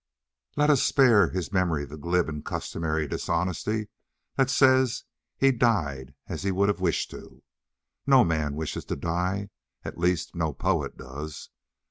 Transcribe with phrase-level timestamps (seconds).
[0.57, 3.89] Let us spare his memory the glib and customary dishonesty
[4.35, 5.03] that says
[5.37, 7.43] "He died as he would have wished to."
[8.07, 9.51] No man wishes to die
[9.85, 11.49] at least, no poet does.